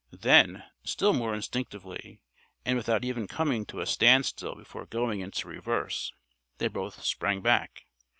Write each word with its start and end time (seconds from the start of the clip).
Then, 0.19 0.63
still 0.83 1.13
more 1.13 1.35
instinctively, 1.35 2.21
and 2.65 2.75
without 2.75 3.05
even 3.05 3.27
coming 3.27 3.67
to 3.67 3.81
a 3.81 3.85
standstill 3.85 4.55
before 4.55 4.87
going 4.87 5.19
into 5.19 5.47
reverse, 5.47 6.11
they 6.57 6.69
both 6.69 7.03
sprang 7.03 7.41
back. 7.43 7.83